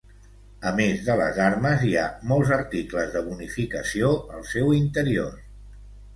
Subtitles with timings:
[0.69, 5.39] A més de les armes, hi ha molts articles de bonificació al seu interior.